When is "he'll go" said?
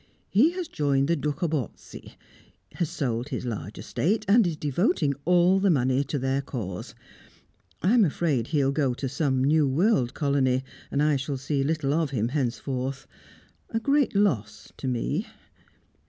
8.47-8.95